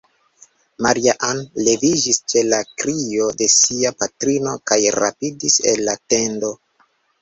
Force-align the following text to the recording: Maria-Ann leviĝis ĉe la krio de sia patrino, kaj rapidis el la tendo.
Maria-Ann 0.85 1.41
leviĝis 1.67 2.21
ĉe 2.33 2.43
la 2.49 2.63
krio 2.85 3.29
de 3.45 3.51
sia 3.59 3.95
patrino, 4.03 4.59
kaj 4.69 4.83
rapidis 5.01 5.63
el 5.75 5.89
la 5.91 6.01
tendo. 6.13 6.57